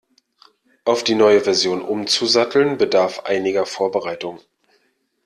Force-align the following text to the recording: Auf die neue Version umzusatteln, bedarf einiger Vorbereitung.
Auf 0.83 1.03
die 1.03 1.13
neue 1.13 1.41
Version 1.41 1.83
umzusatteln, 1.83 2.79
bedarf 2.79 3.19
einiger 3.25 3.67
Vorbereitung. 3.67 4.39